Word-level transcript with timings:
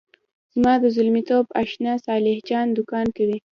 زما 0.53 0.73
د 0.83 0.85
زلمیتوب 0.95 1.45
آشنا 1.61 1.93
صالح 2.05 2.37
جان 2.49 2.67
دوکان 2.77 3.07
کوي. 3.17 3.37